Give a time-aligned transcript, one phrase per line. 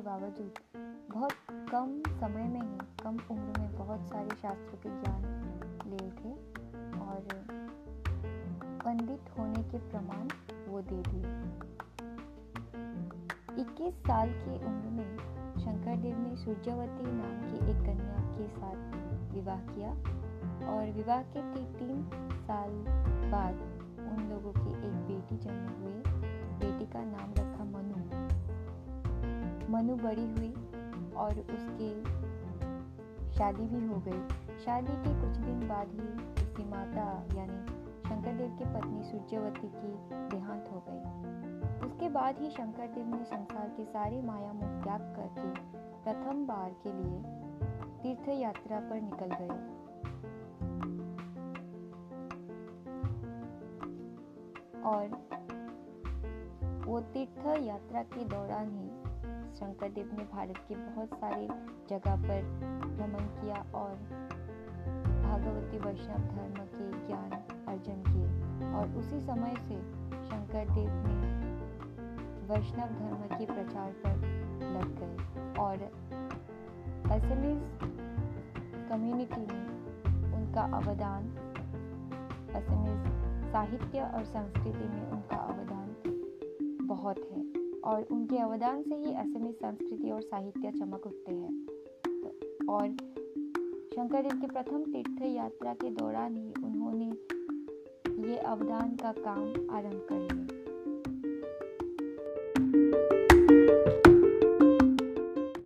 [0.00, 0.54] बावजूद,
[1.14, 5.22] बहुत कम समय में ही, कम उम्र में बहुत सारे शास्त्रों के ज्ञान
[5.86, 6.32] लिए थे
[7.00, 7.28] और
[8.84, 10.28] पंडित होने के प्रमाण
[10.68, 11.22] वो दे दिए।
[13.62, 15.16] 21 साल की उम्र में
[15.58, 18.76] शंकर देव ने सूर्यवती नाम की एक कन्या के साथ
[19.34, 19.90] विवाह किया
[20.72, 22.70] और विवाह के ठीक तीन साल
[23.30, 23.54] बाद
[23.98, 26.02] उन लोगों की एक बेटी जन्म हुई।
[26.58, 27.45] बेटी का नाम रखा
[29.70, 30.52] मनु बड़ी हुई
[31.14, 31.90] और उसकी
[33.32, 34.20] शादी भी हो गई।
[34.64, 36.08] शादी के कुछ दिन बाद ही
[36.42, 39.92] उसकी माता, यानी शंकर देव की पत्नी सूर्यवती की
[40.28, 45.00] देहांत हो गई। उसके बाद ही शंकर देव ने संसार के सारे माया मोह त्याग
[45.00, 45.48] करके
[46.04, 47.22] प्रथम बार के लिए
[48.02, 49.76] तीर्थ यात्रा पर निकल गए।
[54.82, 55.08] और
[56.86, 58.88] वो तीर्थ यात्रा के दौरान ही
[59.54, 61.46] शंकर देव ने भारत के बहुत सारे
[61.90, 62.42] जगह पर
[62.96, 63.94] भ्रमण किया और
[65.22, 67.30] भागवती वैष्णव धर्म के ज्ञान
[67.68, 69.78] अर्जन किए। और उसी समय से
[70.26, 71.14] शंकर देव ने
[72.50, 74.16] वैष्णव धर्म के प्रचार पर
[74.76, 75.82] लग गए और
[77.12, 77.62] असमीज
[78.90, 81.28] कम्युनिटी में उनका अवदान
[82.54, 86.15] असमीज साहित्य और संस्कृति में उनका अवदान
[86.86, 91.66] बहुत है और उनके अवदान से ही असमी संस्कृति और साहित्य चमक उठते हैं।
[92.66, 92.96] और
[93.92, 97.06] शंकर शंकरदेव के प्रथम तीर्थ यात्रा के दौरान ही उन्होंने
[98.28, 100.65] ये अवदान का काम आरंभ कर लिया